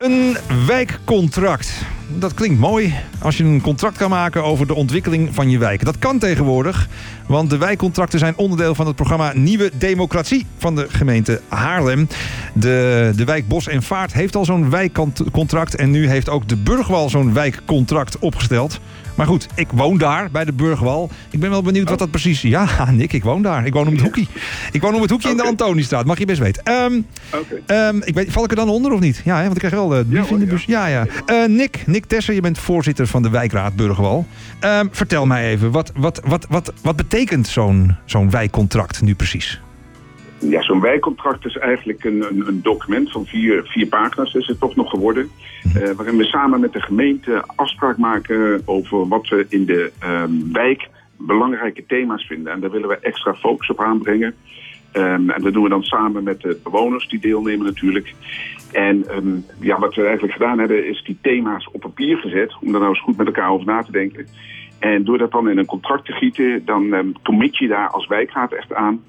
[0.00, 0.36] Een
[0.66, 1.72] wijkcontract.
[2.18, 5.84] Dat klinkt mooi als je een contract kan maken over de ontwikkeling van je wijk.
[5.84, 6.88] Dat kan tegenwoordig,
[7.26, 12.08] want de wijkcontracten zijn onderdeel van het programma Nieuwe Democratie van de gemeente Haarlem.
[12.54, 16.56] De, de wijk Bos en Vaart heeft al zo'n wijkcontract en nu heeft ook de
[16.56, 18.80] Burgwal zo'n wijkcontract opgesteld.
[19.20, 21.10] Maar goed, ik woon daar bij de Burgwal.
[21.30, 22.40] Ik ben wel benieuwd wat dat precies...
[22.40, 23.66] Ja, Nick, ik woon daar.
[23.66, 24.26] Ik woon om het hoekje.
[24.72, 26.04] Ik woon om het hoekje in de Antoniestraat.
[26.04, 26.62] Mag je best weten.
[26.62, 27.00] Ehm,
[27.66, 29.20] ehm, ik weet, val ik er dan onder of niet?
[29.24, 30.64] Ja, hè, want ik krijg wel uh, ja, in de bus.
[30.64, 31.06] Ja, ja.
[31.26, 34.26] Uh, Nick, Nick Tesser, je bent voorzitter van de wijkraad Burgwal.
[34.64, 39.60] Um, vertel mij even, wat, wat, wat, wat, wat betekent zo'n zo'n wijkcontract nu precies?
[40.40, 44.60] Ja, zo'n wijkcontract is eigenlijk een, een, een, document van vier, vier pagina's, is het
[44.60, 45.30] toch nog geworden.
[45.76, 50.52] Uh, waarin we samen met de gemeente afspraak maken over wat we in de um,
[50.52, 52.52] wijk belangrijke thema's vinden.
[52.52, 54.34] En daar willen we extra focus op aanbrengen.
[54.92, 58.14] Um, en dat doen we dan samen met de bewoners die deelnemen natuurlijk.
[58.72, 62.56] En um, ja, wat we eigenlijk gedaan hebben is die thema's op papier gezet.
[62.60, 64.26] Om daar nou eens goed met elkaar over na te denken.
[64.78, 68.52] En door dat dan in een contract te gieten, dan commit je daar als wijkraad
[68.52, 69.02] echt aan.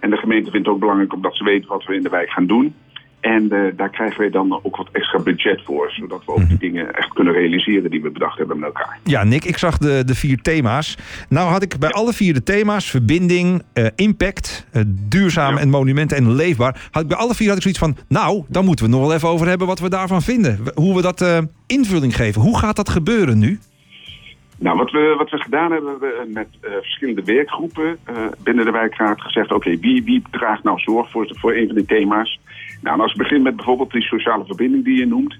[0.00, 2.30] En de gemeente vindt het ook belangrijk omdat ze weten wat we in de wijk
[2.30, 2.74] gaan doen.
[3.20, 5.90] En uh, daar krijgen wij dan ook wat extra budget voor.
[5.90, 6.58] Zodat we ook die mhm.
[6.58, 8.98] dingen echt kunnen realiseren die we bedacht hebben met elkaar.
[9.04, 10.96] Ja, Nick, ik zag de, de vier thema's.
[11.28, 16.16] Nou had ik bij alle vier de thema's, verbinding, uh, impact, uh, duurzaam en monumenten
[16.16, 16.88] en leefbaar.
[16.90, 19.14] Had ik bij alle vier had ik zoiets van, nou, dan moeten we nog wel
[19.14, 20.58] even over hebben wat we daarvan vinden.
[20.74, 22.42] Hoe we dat invulling geven.
[22.42, 23.58] Hoe gaat dat gebeuren nu?
[24.58, 28.70] Nou, wat we, wat we gedaan hebben, we met uh, verschillende werkgroepen uh, binnen de
[28.70, 29.52] wijkraad gezegd...
[29.52, 32.40] oké, wie, wie draagt nou zorg voor, voor een van die thema's?
[32.82, 35.36] Nou, als we beginnen met bijvoorbeeld die sociale verbinding die je noemt...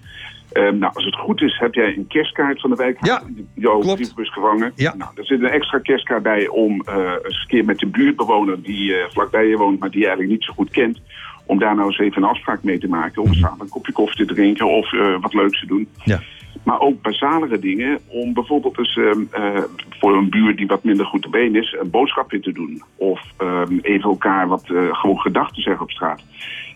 [0.52, 3.48] Uh, nou, als het goed is, heb jij een kerstkaart van de wijkraad ja, in
[3.54, 4.72] jouw briefbus gevangen.
[4.74, 4.94] Ja.
[4.94, 8.62] Nou, er zit een extra kerstkaart bij om eens een keer met de buurtbewoner...
[8.62, 11.00] die vlakbij je woont, maar die je eigenlijk niet zo goed kent...
[11.46, 13.22] om daar nou eens even een afspraak mee te maken...
[13.22, 13.38] om mhm.
[13.38, 15.88] samen een kopje koffie te drinken of wat leuks te doen...
[16.04, 16.20] Ja.
[16.62, 21.06] Maar ook basalere dingen om bijvoorbeeld eens uh, uh, voor een buur die wat minder
[21.06, 22.82] goed te been is, een boodschap in te doen.
[22.96, 26.22] Of uh, even elkaar wat uh, gewoon gedachten zeggen op straat.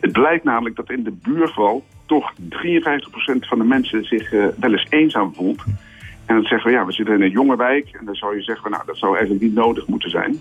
[0.01, 2.37] Het blijkt namelijk dat in de buurval toch 53%
[3.39, 5.65] van de mensen zich uh, wel eens eenzaam voelt.
[6.33, 7.89] En dan zeggen we, ja, we zitten in een jonge wijk.
[7.99, 10.41] En dan zou je zeggen, nou, dat zou eigenlijk niet nodig moeten zijn.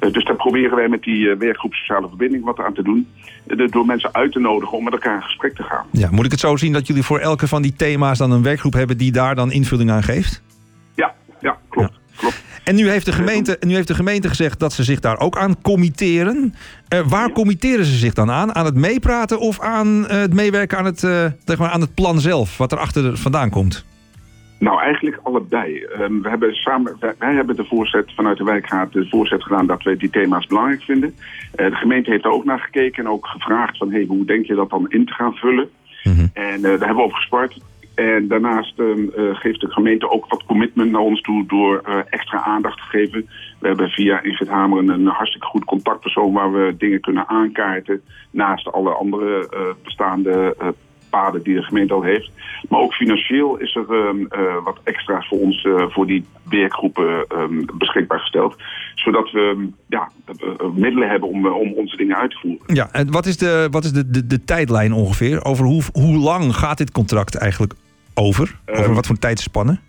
[0.00, 3.08] Uh, dus daar proberen wij met die uh, werkgroep Sociale Verbinding wat aan te doen.
[3.46, 5.86] Uh, door mensen uit te nodigen om met elkaar in gesprek te gaan.
[5.90, 8.42] Ja, moet ik het zo zien dat jullie voor elke van die thema's dan een
[8.42, 10.42] werkgroep hebben die daar dan invulling aan geeft?
[10.94, 11.92] Ja, ja klopt.
[11.92, 12.16] Ja.
[12.16, 12.42] klopt.
[12.64, 15.38] En nu heeft, de gemeente, nu heeft de gemeente gezegd dat ze zich daar ook
[15.38, 16.54] aan committeren.
[17.08, 17.32] waar ja.
[17.32, 18.54] committeren ze zich dan aan?
[18.54, 21.00] Aan het meepraten of aan het meewerken aan het,
[21.44, 23.84] zeg maar aan het plan zelf, wat er achter vandaan komt?
[24.58, 25.86] Nou, eigenlijk allebei.
[26.00, 29.66] Um, we hebben samen, wij, wij, hebben de voorzet vanuit de wijkraad de voorzet gedaan
[29.66, 31.14] dat we die thema's belangrijk vinden.
[31.56, 34.46] Uh, de gemeente heeft er ook naar gekeken en ook gevraagd van hey, hoe denk
[34.46, 35.68] je dat dan in te gaan vullen.
[36.02, 36.30] Mm -hmm.
[36.32, 37.58] En uh, daar hebben we op gespart.
[37.94, 42.42] En daarnaast um, uh, geeft de gemeente ook wat commitment naar ons toe door extra
[42.42, 43.28] aandacht te geven.
[43.60, 48.02] We hebben via Ingrid Hameren een hartstikke goed contactpersoon waar we dingen kunnen aankaarten.
[48.30, 49.48] Naast alle andere
[49.82, 50.56] bestaande
[51.16, 52.30] paden die de gemeente al heeft.
[52.68, 57.26] Maar ook financieel is er um, uh, wat extra's voor ons uh, voor die werkgroepen
[57.38, 58.56] um, beschikbaar gesteld.
[58.94, 60.08] Zodat we um, ja,
[60.42, 62.74] uh, middelen hebben om, om onze dingen uit te voeren.
[62.74, 65.44] Ja, en wat is de, wat is de, de, de tijdlijn ongeveer?
[65.44, 67.72] Over hoe, hoe lang gaat dit contract eigenlijk
[68.14, 68.58] over?
[68.66, 69.80] Over wat voor tijdspannen?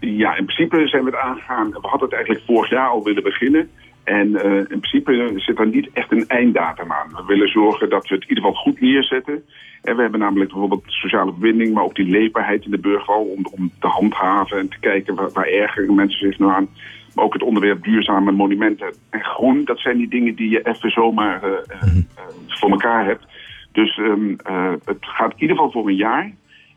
[0.00, 1.70] Ja, in principe zijn we het aangegaan.
[1.70, 3.70] We hadden het eigenlijk vorig jaar al willen beginnen.
[4.04, 7.05] En uh, in principe zit er niet echt een einddatum aan.
[7.26, 9.44] Willen zorgen dat we het in ieder geval goed neerzetten.
[9.82, 13.46] En we hebben namelijk bijvoorbeeld sociale verbinding, maar ook die leefbaarheid in de burgerval om,
[13.50, 16.68] om te handhaven en te kijken waar, waar ergeren mensen zich nou aan.
[17.14, 20.90] Maar ook het onderwerp duurzame monumenten en groen, dat zijn die dingen die je even
[20.90, 22.02] zomaar uh, uh,
[22.46, 23.26] voor elkaar hebt.
[23.72, 24.36] Dus um,
[24.84, 26.32] het gaat in ieder geval voor een jaar.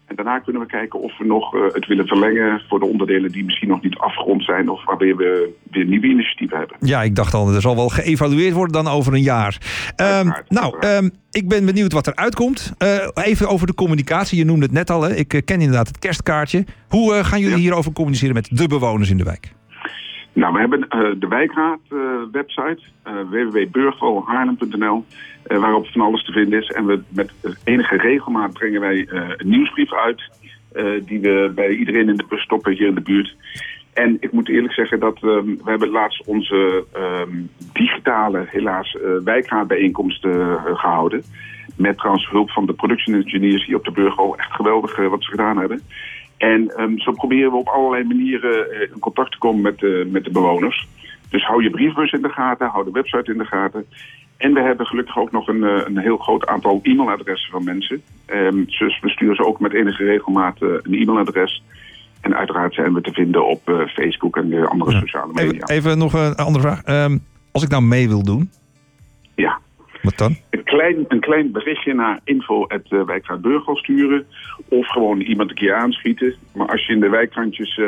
[0.09, 3.31] En daarna kunnen we kijken of we nog uh, het willen verlengen voor de onderdelen
[3.31, 6.77] die misschien nog niet afgerond zijn of waarbij we weer nieuwe initiatieven hebben.
[6.79, 9.57] Ja, ik dacht al, er zal wel geëvalueerd worden dan over een jaar.
[10.21, 12.73] Um, nou, um, ik ben benieuwd wat er uitkomt.
[12.83, 14.37] Uh, even over de communicatie.
[14.37, 15.15] Je noemde het net al, hè.
[15.15, 16.65] ik uh, ken inderdaad het kerstkaartje.
[16.87, 17.61] Hoe uh, gaan jullie ja.
[17.61, 19.57] hierover communiceren met de bewoners in de wijk?
[20.39, 21.99] Nou, we hebben uh, de wijkraad uh,
[22.31, 25.05] website, uh, www.burgvalhaarlem.nl,
[25.43, 26.67] waarop van alles te vinden is.
[26.67, 27.31] En we met
[27.63, 30.21] enige regelmaat brengen wij een nieuwsbrief uit,
[31.05, 33.35] die we bij iedereen in de bus stoppen hier in de buurt.
[33.93, 40.59] En ik moet eerlijk zeggen dat um, we hebben laatst onze um, digitale, helaas, wijkraadbijeenkomsten
[40.75, 41.23] gehouden.
[41.75, 44.33] Met trouwens hulp van de production engineers hier op de Burgo.
[44.33, 45.81] Echt geweldig wat ze gedaan hebben.
[46.39, 50.05] En um, zo proberen we op allerlei manieren uh, in contact te komen met, uh,
[50.05, 50.87] met de bewoners.
[51.29, 53.85] Dus hou je briefbus in de gaten, hou de website in de gaten.
[54.37, 58.01] En we hebben gelukkig ook nog een, eh, een heel groot aantal e-mailadressen van mensen.
[58.27, 61.63] Um, dus we sturen ze ook met enige regelmaat een e-mailadres.
[62.21, 63.61] En uiteraard zijn we te vinden op
[63.93, 64.99] Facebook en de andere ja.
[64.99, 65.51] sociale media.
[65.51, 67.05] Even, even, nog een andere vraag.
[67.05, 68.51] Um, als ik nou mee wil doen?
[69.35, 69.59] Ja.
[70.09, 70.37] Wat dan?
[70.49, 74.25] Een klein, een klein berichtje naar info.wijkraadburgel sturen.
[74.67, 76.35] Of gewoon iemand een keer aanschieten.
[76.53, 77.77] Maar als je in de wijkrandjes...
[77.77, 77.87] Uh,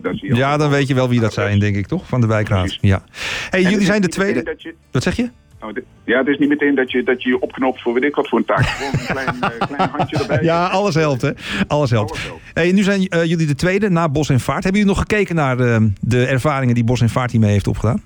[0.00, 2.08] daar zie je ja, dan weet je wel wie dat zijn, denk ik, toch?
[2.08, 2.78] Van de wijkraad.
[2.80, 3.02] Ja.
[3.50, 4.54] hey, jullie zijn de tweede...
[4.56, 4.74] Je...
[4.90, 5.30] Wat zeg je?
[5.60, 5.74] Nou,
[6.04, 8.28] ja, het is niet meteen dat je dat je, je opknopt voor weet ik wat
[8.28, 8.66] voor een taak.
[8.66, 10.42] Gewoon een klein, uh, klein handje erbij.
[10.52, 11.30] Ja, alles helpt, hè?
[11.66, 12.10] Alles helpt.
[12.10, 12.42] Alles helpt.
[12.52, 14.62] Hey, nu zijn uh, jullie de tweede na Bos en Vaart.
[14.62, 15.56] Hebben jullie nog gekeken naar
[16.00, 18.02] de ervaringen die Bos en Vaart hiermee heeft opgedaan?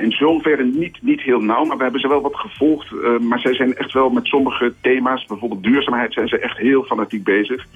[0.00, 2.92] In zoverre niet, niet heel nauw, maar we hebben ze wel wat gevolgd.
[2.92, 6.82] Uh, maar zij zijn echt wel met sommige thema's, bijvoorbeeld duurzaamheid, zijn ze echt heel
[6.82, 7.66] fanatiek bezig.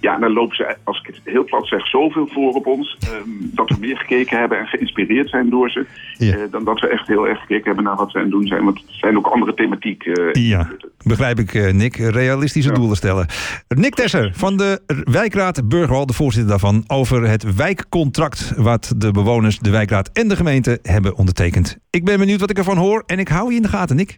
[0.00, 2.98] Ja, en dan lopen ze, als ik het heel plat zeg, zoveel voor op ons.
[3.12, 5.86] Um, dat we meer gekeken hebben en geïnspireerd zijn door ze.
[6.18, 6.36] Ja.
[6.36, 8.46] Uh, dan dat we echt heel erg gekeken hebben naar wat ze aan het doen
[8.46, 8.64] zijn.
[8.64, 10.04] Want het zijn ook andere thematiek.
[10.06, 10.70] Uh, ja,
[11.08, 11.96] begrijp ik, uh, Nick.
[11.96, 12.76] Realistische ja.
[12.76, 13.26] doelen stellen.
[13.68, 16.84] Nick Tesser van de Wijkraad Burgerhal, de voorzitter daarvan.
[16.86, 21.76] Over het wijkcontract wat de bewoners, de wijkraad en de gemeente hebben ondertekend.
[21.90, 24.16] Ik ben benieuwd wat ik ervan hoor en ik hou je in de gaten, Nick.